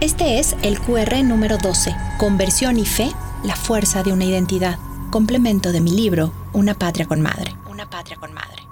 Este 0.00 0.38
es 0.38 0.56
el 0.62 0.80
QR 0.80 1.22
número 1.24 1.58
12, 1.58 1.94
Conversión 2.18 2.78
y 2.78 2.86
Fe, 2.86 3.12
la 3.44 3.54
fuerza 3.54 4.02
de 4.02 4.14
una 4.14 4.24
identidad, 4.24 4.78
complemento 5.10 5.72
de 5.72 5.82
mi 5.82 5.90
libro, 5.90 6.32
Una 6.54 6.72
patria 6.72 7.04
con 7.04 7.20
madre. 7.20 7.54
Una 7.70 7.90
patria 7.90 8.16
con 8.16 8.32
madre. 8.32 8.62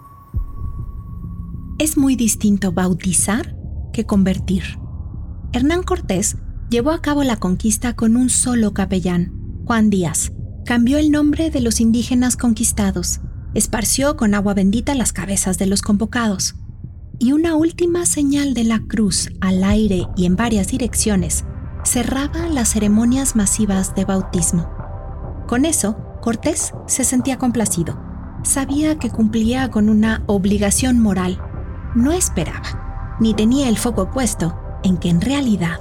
Es 1.79 1.98
muy 1.98 2.16
distinto 2.16 2.72
bautizar 2.72 3.54
que 3.93 4.06
convertir. 4.06 4.79
Hernán 5.52 5.82
Cortés 5.82 6.38
llevó 6.70 6.93
a 6.93 7.02
cabo 7.02 7.22
la 7.25 7.36
conquista 7.36 7.95
con 7.95 8.16
un 8.16 8.30
solo 8.30 8.72
capellán, 8.72 9.34
Juan 9.66 9.90
Díaz. 9.90 10.32
Cambió 10.64 10.96
el 10.96 11.10
nombre 11.10 11.50
de 11.50 11.60
los 11.60 11.82
indígenas 11.82 12.38
conquistados, 12.38 13.20
esparció 13.52 14.16
con 14.16 14.34
agua 14.34 14.54
bendita 14.54 14.95
las 14.95 15.12
cabezas 15.12 15.58
de 15.58 15.66
los 15.66 15.82
convocados, 15.82 16.54
y 17.19 17.32
una 17.32 17.57
última 17.57 18.07
señal 18.07 18.55
de 18.55 18.64
la 18.64 18.80
cruz 18.80 19.30
al 19.41 19.64
aire 19.64 20.07
y 20.17 20.27
en 20.27 20.37
varias 20.37 20.68
direcciones 20.68 21.45
cerraba 21.85 22.49
las 22.49 22.71
ceremonias 22.71 23.35
masivas 23.35 23.95
de 23.95 24.04
bautismo. 24.04 24.68
Con 25.46 25.64
eso, 25.64 25.96
Cortés 26.21 26.73
se 26.86 27.04
sentía 27.04 27.39
complacido. 27.39 27.99
Sabía 28.43 28.99
que 28.99 29.11
cumplía 29.11 29.71
con 29.71 29.89
una 29.89 30.23
obligación 30.26 31.00
moral. 31.00 31.40
No 31.95 32.12
esperaba, 32.12 33.17
ni 33.20 33.34
tenía 33.34 33.69
el 33.69 33.78
foco 33.78 34.11
puesto 34.11 34.59
en 34.83 34.97
que 34.98 35.09
en 35.09 35.20
realidad 35.20 35.81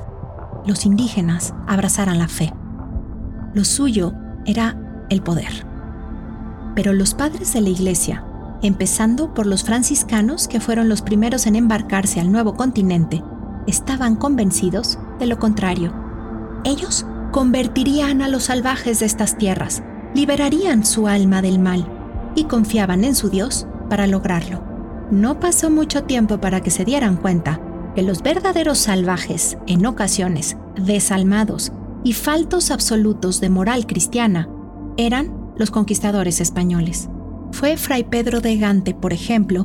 los 0.66 0.86
indígenas 0.86 1.54
abrazaran 1.68 2.18
la 2.18 2.28
fe. 2.28 2.54
Lo 3.54 3.64
suyo 3.64 4.14
era 4.46 5.06
el 5.10 5.22
poder. 5.22 5.66
Pero 6.76 6.94
los 6.94 7.14
padres 7.14 7.54
de 7.54 7.62
la 7.62 7.70
iglesia 7.70 8.27
empezando 8.62 9.34
por 9.34 9.46
los 9.46 9.64
franciscanos 9.64 10.48
que 10.48 10.60
fueron 10.60 10.90
los 10.90 11.02
primeros 11.02 11.46
en 11.46 11.56
embarcarse 11.56 12.20
al 12.20 12.32
nuevo 12.32 12.56
continente, 12.56 13.24
estaban 13.68 14.16
convencidos 14.16 14.98
de 15.20 15.28
lo 15.28 15.40
contrario. 15.40 15.94
Ellos 16.64 17.06
convertirían 17.32 18.22
a 18.22 18.28
los 18.28 18.46
salvajes 18.46 19.00
de 19.00 19.06
estas 19.06 19.38
tierras, 19.38 19.84
liberarían 20.14 20.86
su 20.86 21.08
alma 21.08 21.42
del 21.42 21.60
mal 21.60 21.88
y 22.36 22.46
confiaban 22.46 23.04
en 23.04 23.16
su 23.16 23.30
Dios 23.30 23.68
para 23.90 24.08
lograrlo. 24.08 24.64
No 25.12 25.40
pasó 25.40 25.70
mucho 25.70 26.04
tiempo 26.04 26.40
para 26.40 26.62
que 26.62 26.72
se 26.72 26.86
dieran 26.86 27.18
cuenta 27.18 27.62
que 27.96 28.02
los 28.02 28.22
verdaderos 28.22 28.78
salvajes, 28.78 29.58
en 29.68 29.86
ocasiones 29.86 30.58
desalmados 30.76 31.72
y 32.04 32.14
faltos 32.14 32.72
absolutos 32.72 33.40
de 33.40 33.50
moral 33.50 33.88
cristiana, 33.88 34.50
eran 34.98 35.54
los 35.58 35.72
conquistadores 35.72 36.40
españoles 36.42 37.10
fue 37.58 37.76
Fray 37.76 38.04
Pedro 38.04 38.40
de 38.40 38.56
Gante, 38.56 38.94
por 38.94 39.14
ejemplo, 39.14 39.64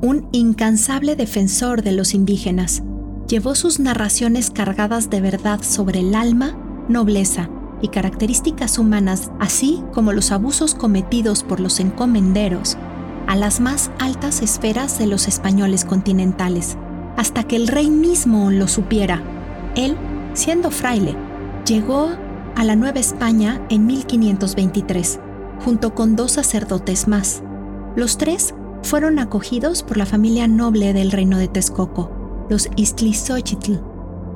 un 0.00 0.30
incansable 0.32 1.14
defensor 1.14 1.82
de 1.82 1.92
los 1.92 2.14
indígenas. 2.14 2.82
Llevó 3.28 3.54
sus 3.54 3.80
narraciones 3.80 4.50
cargadas 4.50 5.10
de 5.10 5.20
verdad 5.20 5.60
sobre 5.60 6.00
el 6.00 6.14
alma, 6.14 6.56
nobleza 6.88 7.50
y 7.82 7.88
características 7.88 8.78
humanas, 8.78 9.30
así 9.40 9.84
como 9.92 10.14
los 10.14 10.32
abusos 10.32 10.74
cometidos 10.74 11.42
por 11.42 11.60
los 11.60 11.80
encomenderos, 11.80 12.78
a 13.26 13.36
las 13.36 13.60
más 13.60 13.90
altas 13.98 14.40
esferas 14.40 14.98
de 14.98 15.06
los 15.06 15.28
españoles 15.28 15.84
continentales, 15.84 16.78
hasta 17.18 17.44
que 17.44 17.56
el 17.56 17.68
rey 17.68 17.90
mismo 17.90 18.50
lo 18.50 18.68
supiera. 18.68 19.22
Él, 19.76 19.98
siendo 20.32 20.70
fraile, 20.70 21.14
llegó 21.66 22.08
a 22.56 22.64
la 22.64 22.74
Nueva 22.74 23.00
España 23.00 23.60
en 23.68 23.86
1523 23.86 25.20
junto 25.64 25.94
con 25.94 26.16
dos 26.16 26.32
sacerdotes 26.32 27.08
más. 27.08 27.42
Los 27.96 28.18
tres 28.18 28.54
fueron 28.82 29.18
acogidos 29.18 29.82
por 29.82 29.96
la 29.96 30.06
familia 30.06 30.46
noble 30.46 30.92
del 30.92 31.10
reino 31.10 31.38
de 31.38 31.48
Texcoco, 31.48 32.46
los 32.48 32.68
Istlizochitl, 32.76 33.74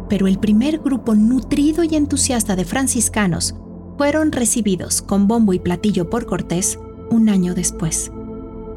pero 0.09 0.27
el 0.27 0.39
primer 0.39 0.79
grupo 0.79 1.15
nutrido 1.15 1.85
y 1.85 1.95
entusiasta 1.95 2.57
de 2.57 2.65
franciscanos 2.65 3.55
fueron 3.97 4.33
recibidos 4.33 5.01
con 5.01 5.29
bombo 5.29 5.53
y 5.53 5.59
platillo 5.59 6.11
por 6.11 6.27
Cortés 6.27 6.79
un 7.11 7.29
año 7.29 7.55
después. 7.55 8.11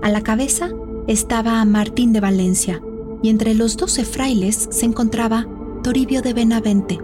A 0.02 0.10
la 0.10 0.22
cabeza 0.22 0.70
estaba 1.08 1.64
Martín 1.66 2.14
de 2.14 2.20
Valencia, 2.20 2.82
y 3.22 3.30
entre 3.30 3.56
los 3.56 3.76
doce 3.76 4.06
frailes 4.06 4.68
se 4.70 4.86
encontraba 4.86 5.48
Toribio 5.84 6.22
de 6.22 6.34
Benavente, 6.34 7.00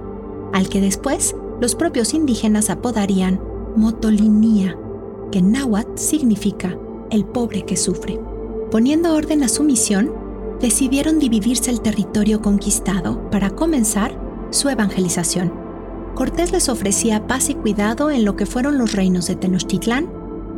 al 0.53 0.69
que 0.69 0.81
después 0.81 1.35
los 1.59 1.75
propios 1.75 2.13
indígenas 2.13 2.69
apodarían 2.69 3.41
Motolinía 3.75 4.77
que 5.31 5.41
náhuatl 5.41 5.97
significa 5.97 6.77
el 7.09 7.25
pobre 7.25 7.63
que 7.63 7.77
sufre. 7.77 8.19
Poniendo 8.69 9.13
orden 9.13 9.43
a 9.43 9.47
su 9.47 9.63
misión, 9.63 10.11
decidieron 10.59 11.19
dividirse 11.19 11.71
el 11.71 11.81
territorio 11.81 12.41
conquistado 12.41 13.29
para 13.29 13.49
comenzar 13.49 14.17
su 14.51 14.69
evangelización. 14.69 15.51
Cortés 16.15 16.51
les 16.51 16.69
ofrecía 16.69 17.25
paz 17.27 17.49
y 17.49 17.55
cuidado 17.55 18.11
en 18.11 18.25
lo 18.25 18.35
que 18.35 18.45
fueron 18.45 18.77
los 18.77 18.93
reinos 18.93 19.27
de 19.27 19.35
Tenochtitlán, 19.35 20.09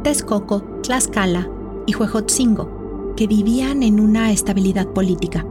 Texcoco, 0.03 0.61
Tlaxcala 0.81 1.50
y 1.85 1.95
Huejotzingo, 1.95 3.13
que 3.16 3.28
vivían 3.28 3.84
en 3.84 4.00
una 4.00 4.31
estabilidad 4.31 4.88
política. 4.88 5.45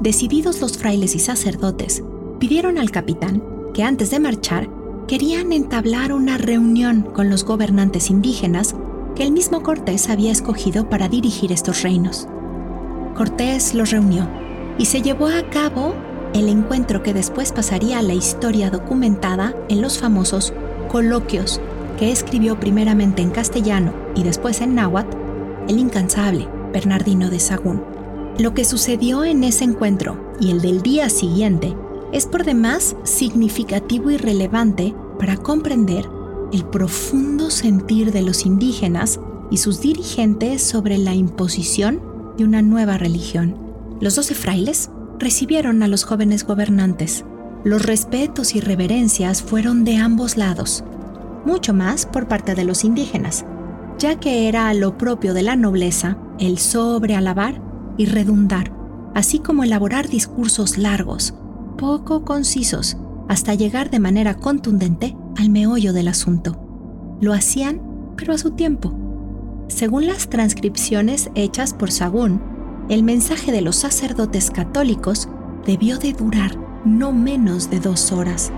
Decididos 0.00 0.60
los 0.60 0.78
frailes 0.78 1.14
y 1.14 1.18
sacerdotes, 1.18 2.02
pidieron 2.38 2.78
al 2.78 2.90
capitán 2.90 3.42
que 3.74 3.82
antes 3.82 4.10
de 4.10 4.20
marchar 4.20 4.68
querían 5.10 5.52
entablar 5.52 6.12
una 6.12 6.38
reunión 6.38 7.02
con 7.02 7.30
los 7.30 7.44
gobernantes 7.44 8.10
indígenas 8.10 8.76
que 9.16 9.24
el 9.24 9.32
mismo 9.32 9.64
Cortés 9.64 10.08
había 10.08 10.30
escogido 10.30 10.88
para 10.88 11.08
dirigir 11.08 11.50
estos 11.50 11.82
reinos. 11.82 12.28
Cortés 13.16 13.74
los 13.74 13.90
reunió 13.90 14.28
y 14.78 14.84
se 14.84 15.02
llevó 15.02 15.26
a 15.26 15.50
cabo 15.50 15.96
el 16.32 16.48
encuentro 16.48 17.02
que 17.02 17.12
después 17.12 17.50
pasaría 17.50 17.98
a 17.98 18.02
la 18.02 18.14
historia 18.14 18.70
documentada 18.70 19.52
en 19.68 19.82
los 19.82 19.98
famosos 19.98 20.52
coloquios 20.86 21.60
que 21.98 22.12
escribió 22.12 22.60
primeramente 22.60 23.20
en 23.20 23.30
castellano 23.30 23.92
y 24.14 24.22
después 24.22 24.60
en 24.60 24.76
náhuatl 24.76 25.16
el 25.66 25.80
incansable 25.80 26.46
Bernardino 26.72 27.30
de 27.30 27.40
Sagún. 27.40 27.82
Lo 28.38 28.54
que 28.54 28.64
sucedió 28.64 29.24
en 29.24 29.42
ese 29.42 29.64
encuentro 29.64 30.32
y 30.38 30.52
el 30.52 30.60
del 30.60 30.82
día 30.82 31.10
siguiente 31.10 31.74
es 32.12 32.26
por 32.26 32.44
demás 32.44 32.96
significativo 33.04 34.10
y 34.10 34.16
relevante 34.16 34.94
para 35.18 35.36
comprender 35.36 36.08
el 36.52 36.64
profundo 36.64 37.50
sentir 37.50 38.12
de 38.12 38.22
los 38.22 38.46
indígenas 38.46 39.20
y 39.50 39.58
sus 39.58 39.80
dirigentes 39.80 40.62
sobre 40.62 40.98
la 40.98 41.14
imposición 41.14 42.00
de 42.36 42.44
una 42.44 42.62
nueva 42.62 42.98
religión. 42.98 43.56
Los 44.00 44.16
doce 44.16 44.34
frailes 44.34 44.90
recibieron 45.18 45.82
a 45.82 45.88
los 45.88 46.04
jóvenes 46.04 46.44
gobernantes. 46.44 47.24
Los 47.64 47.84
respetos 47.84 48.54
y 48.54 48.60
reverencias 48.60 49.42
fueron 49.42 49.84
de 49.84 49.96
ambos 49.98 50.36
lados, 50.36 50.82
mucho 51.44 51.74
más 51.74 52.06
por 52.06 52.26
parte 52.26 52.54
de 52.54 52.64
los 52.64 52.84
indígenas, 52.84 53.44
ya 53.98 54.18
que 54.18 54.48
era 54.48 54.72
lo 54.72 54.96
propio 54.96 55.34
de 55.34 55.42
la 55.42 55.56
nobleza 55.56 56.16
el 56.38 56.58
sobrealabar 56.58 57.60
y 57.98 58.06
redundar, 58.06 58.72
así 59.14 59.40
como 59.40 59.62
elaborar 59.62 60.08
discursos 60.08 60.78
largos, 60.78 61.34
poco 61.80 62.26
concisos 62.26 62.98
hasta 63.26 63.54
llegar 63.54 63.88
de 63.88 64.00
manera 64.00 64.34
contundente 64.34 65.16
al 65.38 65.48
meollo 65.48 65.94
del 65.94 66.08
asunto. 66.08 66.60
Lo 67.22 67.32
hacían, 67.32 67.80
pero 68.18 68.34
a 68.34 68.38
su 68.38 68.50
tiempo. 68.50 68.94
Según 69.68 70.06
las 70.06 70.28
transcripciones 70.28 71.30
hechas 71.34 71.72
por 71.72 71.90
Sagún, 71.90 72.42
el 72.90 73.02
mensaje 73.02 73.50
de 73.50 73.62
los 73.62 73.76
sacerdotes 73.76 74.50
católicos 74.50 75.30
debió 75.64 75.96
de 75.96 76.12
durar 76.12 76.58
no 76.84 77.12
menos 77.12 77.70
de 77.70 77.80
dos 77.80 78.12
horas, 78.12 78.52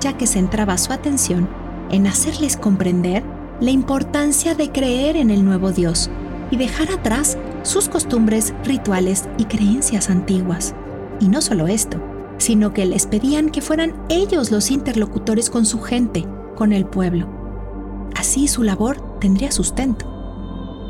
ya 0.00 0.16
que 0.16 0.26
centraba 0.26 0.78
su 0.78 0.94
atención 0.94 1.50
en 1.90 2.06
hacerles 2.06 2.56
comprender 2.56 3.22
la 3.60 3.70
importancia 3.70 4.54
de 4.54 4.72
creer 4.72 5.16
en 5.16 5.30
el 5.30 5.44
nuevo 5.44 5.72
Dios 5.72 6.08
y 6.50 6.56
dejar 6.56 6.90
atrás 6.90 7.36
sus 7.64 7.90
costumbres, 7.90 8.54
rituales 8.64 9.28
y 9.36 9.44
creencias 9.44 10.08
antiguas. 10.08 10.74
Y 11.20 11.28
no 11.28 11.42
solo 11.42 11.68
esto, 11.68 12.00
sino 12.42 12.72
que 12.74 12.84
les 12.84 13.06
pedían 13.06 13.50
que 13.50 13.62
fueran 13.62 13.94
ellos 14.08 14.50
los 14.50 14.70
interlocutores 14.70 15.48
con 15.48 15.64
su 15.64 15.80
gente, 15.80 16.26
con 16.56 16.72
el 16.72 16.84
pueblo. 16.84 17.28
Así 18.16 18.48
su 18.48 18.62
labor 18.64 19.18
tendría 19.20 19.52
sustento. 19.52 20.06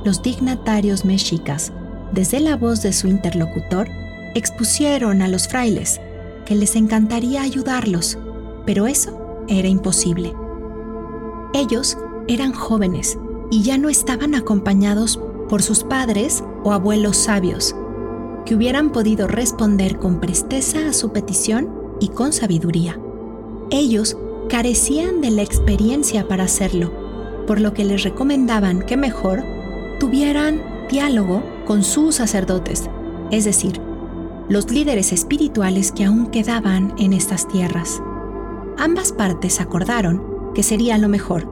Los 0.04 0.22
dignatarios 0.22 1.04
mexicas, 1.04 1.72
desde 2.12 2.40
la 2.40 2.56
voz 2.56 2.82
de 2.82 2.92
su 2.92 3.06
interlocutor, 3.06 3.88
expusieron 4.34 5.20
a 5.20 5.28
los 5.28 5.46
frailes 5.46 6.00
que 6.46 6.54
les 6.54 6.74
encantaría 6.74 7.42
ayudarlos, 7.42 8.18
pero 8.64 8.86
eso 8.86 9.44
era 9.46 9.68
imposible. 9.68 10.34
Ellos 11.52 11.98
eran 12.28 12.52
jóvenes 12.52 13.18
y 13.50 13.62
ya 13.62 13.76
no 13.76 13.90
estaban 13.90 14.34
acompañados 14.34 15.20
por 15.50 15.62
sus 15.62 15.84
padres 15.84 16.42
o 16.64 16.72
abuelos 16.72 17.18
sabios, 17.18 17.76
que 18.44 18.54
hubieran 18.54 18.90
podido 18.90 19.26
responder 19.26 19.98
con 19.98 20.20
presteza 20.20 20.88
a 20.88 20.92
su 20.92 21.12
petición 21.12 21.70
y 22.00 22.08
con 22.08 22.32
sabiduría. 22.32 22.98
Ellos 23.70 24.16
carecían 24.48 25.20
de 25.20 25.30
la 25.30 25.42
experiencia 25.42 26.28
para 26.28 26.44
hacerlo, 26.44 26.92
por 27.46 27.60
lo 27.60 27.72
que 27.72 27.84
les 27.84 28.02
recomendaban 28.02 28.82
que 28.82 28.96
mejor 28.96 29.42
tuvieran 29.98 30.62
diálogo 30.90 31.42
con 31.66 31.84
sus 31.84 32.16
sacerdotes, 32.16 32.88
es 33.30 33.44
decir, 33.44 33.80
los 34.48 34.70
líderes 34.70 35.12
espirituales 35.12 35.92
que 35.92 36.04
aún 36.04 36.26
quedaban 36.26 36.92
en 36.98 37.12
estas 37.12 37.48
tierras. 37.48 38.02
Ambas 38.76 39.12
partes 39.12 39.60
acordaron 39.60 40.22
que 40.54 40.62
sería 40.62 40.98
lo 40.98 41.08
mejor, 41.08 41.48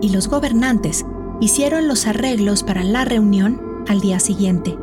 y 0.00 0.10
los 0.10 0.28
gobernantes 0.28 1.06
hicieron 1.40 1.88
los 1.88 2.06
arreglos 2.06 2.62
para 2.62 2.84
la 2.84 3.04
reunión 3.04 3.84
al 3.88 4.00
día 4.00 4.20
siguiente. 4.20 4.76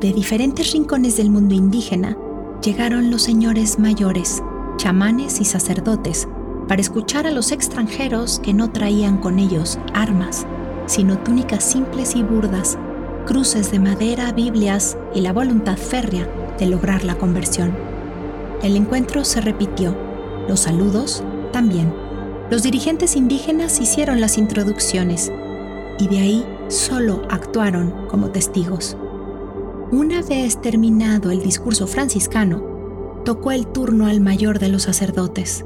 De 0.00 0.12
diferentes 0.12 0.72
rincones 0.72 1.16
del 1.16 1.30
mundo 1.30 1.54
indígena 1.54 2.18
llegaron 2.62 3.10
los 3.10 3.22
señores 3.22 3.78
mayores, 3.78 4.42
chamanes 4.76 5.40
y 5.40 5.46
sacerdotes 5.46 6.28
para 6.68 6.82
escuchar 6.82 7.26
a 7.26 7.30
los 7.30 7.50
extranjeros 7.50 8.38
que 8.40 8.52
no 8.52 8.70
traían 8.70 9.16
con 9.16 9.38
ellos 9.38 9.78
armas, 9.94 10.46
sino 10.84 11.18
túnicas 11.20 11.64
simples 11.64 12.14
y 12.14 12.22
burdas, 12.22 12.76
cruces 13.24 13.70
de 13.70 13.78
madera, 13.78 14.32
Biblias 14.32 14.98
y 15.14 15.22
la 15.22 15.32
voluntad 15.32 15.78
férrea 15.78 16.28
de 16.58 16.66
lograr 16.66 17.02
la 17.02 17.16
conversión. 17.16 17.74
El 18.62 18.76
encuentro 18.76 19.24
se 19.24 19.40
repitió, 19.40 19.96
los 20.46 20.60
saludos 20.60 21.24
también. 21.52 21.90
Los 22.50 22.62
dirigentes 22.62 23.16
indígenas 23.16 23.80
hicieron 23.80 24.20
las 24.20 24.36
introducciones 24.36 25.32
y 25.98 26.08
de 26.08 26.18
ahí 26.18 26.46
solo 26.68 27.22
actuaron 27.30 28.08
como 28.08 28.28
testigos. 28.28 28.94
Una 29.92 30.20
vez 30.20 30.60
terminado 30.60 31.30
el 31.30 31.40
discurso 31.44 31.86
franciscano, 31.86 33.22
tocó 33.24 33.52
el 33.52 33.68
turno 33.68 34.06
al 34.06 34.20
mayor 34.20 34.58
de 34.58 34.68
los 34.68 34.82
sacerdotes. 34.82 35.64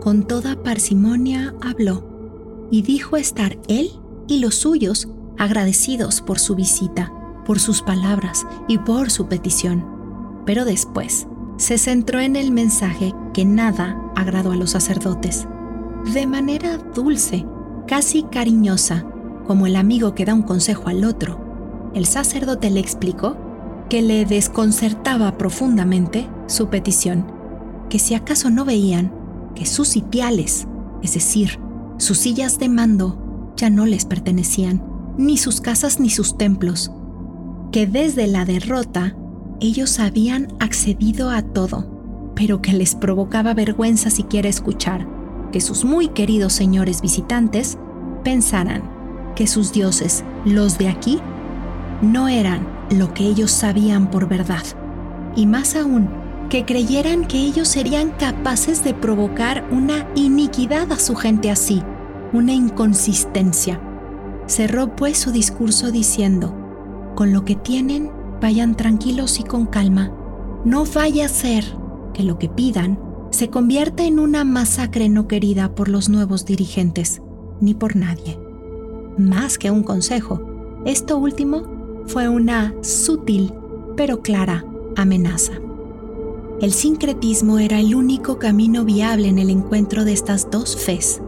Con 0.00 0.26
toda 0.26 0.62
parsimonia 0.62 1.54
habló 1.60 2.66
y 2.70 2.80
dijo 2.80 3.18
estar 3.18 3.58
él 3.68 3.90
y 4.26 4.38
los 4.38 4.54
suyos 4.54 5.08
agradecidos 5.36 6.22
por 6.22 6.38
su 6.38 6.54
visita, 6.54 7.12
por 7.44 7.60
sus 7.60 7.82
palabras 7.82 8.46
y 8.68 8.78
por 8.78 9.10
su 9.10 9.28
petición. 9.28 9.84
Pero 10.46 10.64
después 10.64 11.26
se 11.58 11.76
centró 11.76 12.20
en 12.20 12.36
el 12.36 12.52
mensaje 12.52 13.12
que 13.34 13.44
nada 13.44 14.00
agradó 14.16 14.52
a 14.52 14.56
los 14.56 14.70
sacerdotes. 14.70 15.46
De 16.14 16.26
manera 16.26 16.78
dulce, 16.78 17.44
casi 17.86 18.22
cariñosa, 18.22 19.04
como 19.46 19.66
el 19.66 19.76
amigo 19.76 20.14
que 20.14 20.24
da 20.24 20.32
un 20.32 20.42
consejo 20.42 20.88
al 20.88 21.04
otro, 21.04 21.90
el 21.94 22.06
sacerdote 22.06 22.70
le 22.70 22.80
explicó 22.80 23.36
que 23.88 24.02
le 24.02 24.24
desconcertaba 24.24 25.38
profundamente 25.38 26.28
su 26.46 26.68
petición, 26.68 27.26
que 27.88 27.98
si 27.98 28.14
acaso 28.14 28.50
no 28.50 28.64
veían 28.64 29.12
que 29.54 29.66
sus 29.66 29.88
sitiales, 29.88 30.66
es 31.02 31.14
decir, 31.14 31.58
sus 31.96 32.18
sillas 32.18 32.58
de 32.58 32.68
mando, 32.68 33.52
ya 33.56 33.70
no 33.70 33.86
les 33.86 34.04
pertenecían, 34.04 34.82
ni 35.16 35.36
sus 35.36 35.60
casas 35.60 35.98
ni 36.00 36.10
sus 36.10 36.36
templos, 36.36 36.92
que 37.72 37.86
desde 37.86 38.26
la 38.26 38.44
derrota 38.44 39.16
ellos 39.60 39.98
habían 39.98 40.48
accedido 40.60 41.30
a 41.30 41.42
todo, 41.42 42.32
pero 42.36 42.62
que 42.62 42.72
les 42.72 42.94
provocaba 42.94 43.54
vergüenza 43.54 44.10
siquiera 44.10 44.48
escuchar 44.48 45.08
que 45.50 45.60
sus 45.60 45.84
muy 45.84 46.08
queridos 46.08 46.52
señores 46.52 47.00
visitantes 47.00 47.78
pensaran 48.22 48.82
que 49.34 49.46
sus 49.46 49.72
dioses, 49.72 50.24
los 50.44 50.78
de 50.78 50.88
aquí, 50.88 51.20
no 52.02 52.28
eran 52.28 52.77
lo 52.90 53.12
que 53.14 53.24
ellos 53.24 53.50
sabían 53.50 54.10
por 54.10 54.28
verdad, 54.28 54.62
y 55.36 55.46
más 55.46 55.76
aún, 55.76 56.08
que 56.48 56.64
creyeran 56.64 57.26
que 57.26 57.38
ellos 57.38 57.68
serían 57.68 58.10
capaces 58.12 58.82
de 58.82 58.94
provocar 58.94 59.66
una 59.70 60.08
iniquidad 60.14 60.90
a 60.92 60.98
su 60.98 61.14
gente 61.14 61.50
así, 61.50 61.82
una 62.32 62.52
inconsistencia. 62.52 63.80
Cerró 64.46 64.96
pues 64.96 65.18
su 65.18 65.30
discurso 65.30 65.90
diciendo, 65.90 66.54
con 67.14 67.32
lo 67.32 67.44
que 67.44 67.54
tienen, 67.54 68.10
vayan 68.40 68.76
tranquilos 68.76 69.40
y 69.40 69.42
con 69.42 69.66
calma. 69.66 70.12
No 70.64 70.84
vaya 70.86 71.26
a 71.26 71.28
ser 71.28 71.64
que 72.14 72.22
lo 72.22 72.38
que 72.38 72.48
pidan 72.48 72.98
se 73.30 73.50
convierta 73.50 74.04
en 74.04 74.18
una 74.18 74.44
masacre 74.44 75.08
no 75.10 75.28
querida 75.28 75.74
por 75.74 75.88
los 75.88 76.08
nuevos 76.08 76.46
dirigentes, 76.46 77.20
ni 77.60 77.74
por 77.74 77.94
nadie. 77.94 78.38
Más 79.18 79.58
que 79.58 79.70
un 79.70 79.82
consejo, 79.82 80.40
esto 80.86 81.18
último 81.18 81.77
fue 82.08 82.28
una 82.28 82.74
sutil 82.82 83.52
pero 83.96 84.22
clara 84.22 84.64
amenaza. 84.96 85.52
El 86.60 86.72
sincretismo 86.72 87.58
era 87.58 87.78
el 87.78 87.94
único 87.94 88.38
camino 88.38 88.84
viable 88.84 89.28
en 89.28 89.38
el 89.38 89.50
encuentro 89.50 90.04
de 90.04 90.12
estas 90.12 90.50
dos 90.50 90.76
fes. 90.76 91.20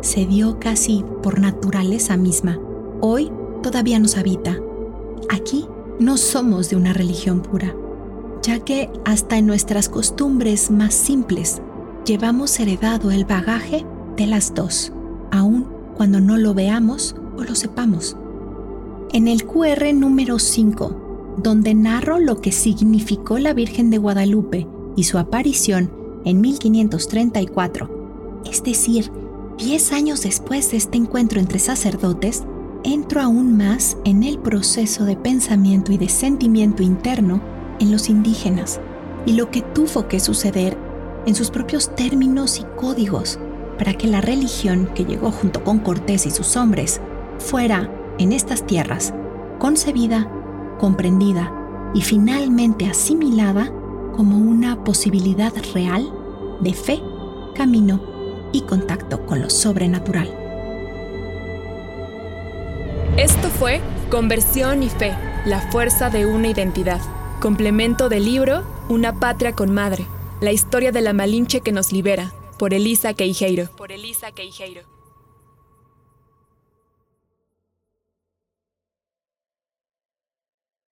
Se 0.00 0.24
dio 0.24 0.58
casi 0.58 1.04
por 1.22 1.40
naturaleza 1.40 2.16
misma. 2.16 2.58
Hoy 3.00 3.30
todavía 3.62 3.98
nos 3.98 4.16
habita. 4.16 4.58
Aquí 5.28 5.66
no 5.98 6.16
somos 6.16 6.70
de 6.70 6.76
una 6.76 6.92
religión 6.92 7.42
pura, 7.42 7.74
ya 8.42 8.60
que 8.60 8.88
hasta 9.04 9.36
en 9.36 9.46
nuestras 9.46 9.88
costumbres 9.88 10.70
más 10.70 10.94
simples 10.94 11.60
llevamos 12.06 12.58
heredado 12.60 13.10
el 13.10 13.24
bagaje 13.24 13.84
de 14.16 14.26
las 14.26 14.54
dos, 14.54 14.92
aun 15.30 15.66
cuando 15.96 16.20
no 16.20 16.38
lo 16.38 16.54
veamos 16.54 17.16
o 17.36 17.42
lo 17.42 17.54
sepamos. 17.54 18.16
En 19.12 19.26
el 19.26 19.44
QR 19.44 19.92
número 19.92 20.38
5 20.38 21.10
donde 21.36 21.74
narro 21.74 22.18
lo 22.18 22.40
que 22.40 22.52
significó 22.52 23.38
la 23.38 23.54
Virgen 23.54 23.90
de 23.90 23.98
Guadalupe 23.98 24.66
y 24.96 25.04
su 25.04 25.18
aparición 25.18 25.90
en 26.24 26.40
1534, 26.40 28.42
es 28.50 28.62
decir, 28.62 29.10
10 29.58 29.92
años 29.92 30.22
después 30.22 30.70
de 30.70 30.76
este 30.76 30.98
encuentro 30.98 31.40
entre 31.40 31.58
sacerdotes, 31.58 32.44
entro 32.84 33.20
aún 33.20 33.56
más 33.56 33.96
en 34.04 34.22
el 34.22 34.38
proceso 34.38 35.04
de 35.04 35.16
pensamiento 35.16 35.92
y 35.92 35.98
de 35.98 36.08
sentimiento 36.08 36.82
interno 36.82 37.40
en 37.78 37.90
los 37.90 38.08
indígenas 38.08 38.80
y 39.26 39.32
lo 39.32 39.50
que 39.50 39.62
tuvo 39.62 40.08
que 40.08 40.20
suceder 40.20 40.76
en 41.26 41.34
sus 41.34 41.50
propios 41.50 41.94
términos 41.94 42.58
y 42.58 42.64
códigos 42.76 43.38
para 43.78 43.94
que 43.94 44.06
la 44.06 44.20
religión 44.20 44.90
que 44.94 45.04
llegó 45.04 45.30
junto 45.30 45.64
con 45.64 45.78
Cortés 45.78 46.26
y 46.26 46.30
sus 46.30 46.56
hombres 46.56 47.00
fuera, 47.38 47.90
en 48.20 48.32
estas 48.32 48.66
tierras, 48.66 49.14
concebida 49.58 50.30
comprendida 50.78 51.52
y 51.94 52.02
finalmente 52.02 52.86
asimilada 52.86 53.72
como 54.16 54.36
una 54.38 54.84
posibilidad 54.84 55.52
real 55.74 56.10
de 56.60 56.72
fe, 56.72 57.00
camino 57.54 58.00
y 58.52 58.62
contacto 58.62 59.24
con 59.26 59.42
lo 59.42 59.50
sobrenatural. 59.50 60.34
Esto 63.16 63.48
fue 63.48 63.80
Conversión 64.10 64.82
y 64.82 64.88
Fe, 64.88 65.14
la 65.44 65.60
fuerza 65.70 66.10
de 66.10 66.26
una 66.26 66.48
identidad. 66.48 67.00
Complemento 67.40 68.08
del 68.08 68.24
libro 68.24 68.64
Una 68.88 69.18
patria 69.18 69.52
con 69.52 69.72
madre, 69.72 70.06
la 70.40 70.52
historia 70.52 70.92
de 70.92 71.00
la 71.00 71.12
Malinche 71.12 71.60
que 71.60 71.72
nos 71.72 71.92
libera, 71.92 72.32
por 72.58 72.74
Elisa 72.74 73.14
Queijeiro. 73.14 73.70
Por 73.76 73.92
Elisa 73.92 74.32
Queijeiro. 74.32 74.99